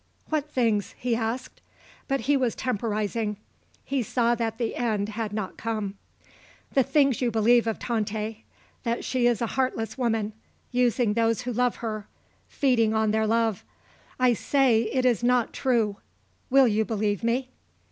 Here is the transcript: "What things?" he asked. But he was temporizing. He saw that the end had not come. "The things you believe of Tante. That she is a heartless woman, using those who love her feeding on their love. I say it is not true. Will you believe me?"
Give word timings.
"What 0.29 0.49
things?" 0.49 0.95
he 0.97 1.15
asked. 1.15 1.61
But 2.07 2.21
he 2.21 2.35
was 2.35 2.55
temporizing. 2.55 3.37
He 3.85 4.01
saw 4.01 4.33
that 4.33 4.57
the 4.57 4.75
end 4.75 5.09
had 5.09 5.31
not 5.31 5.57
come. 5.57 5.93
"The 6.73 6.81
things 6.81 7.21
you 7.21 7.29
believe 7.29 7.67
of 7.67 7.77
Tante. 7.77 8.43
That 8.81 9.03
she 9.05 9.27
is 9.27 9.43
a 9.43 9.53
heartless 9.53 9.99
woman, 9.99 10.33
using 10.71 11.13
those 11.13 11.41
who 11.41 11.53
love 11.53 11.75
her 11.85 12.07
feeding 12.47 12.95
on 12.95 13.11
their 13.11 13.27
love. 13.27 13.63
I 14.19 14.33
say 14.33 14.85
it 14.91 15.05
is 15.05 15.21
not 15.21 15.53
true. 15.53 15.97
Will 16.49 16.67
you 16.67 16.83
believe 16.83 17.23
me?" 17.23 17.51